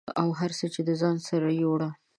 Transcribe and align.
او 0.21 0.29
هر 0.39 0.51
څه 0.59 0.65
یې 0.73 0.81
د 0.87 0.89
ځان 1.01 1.17
سره 1.27 1.47
یووړه 1.61 1.89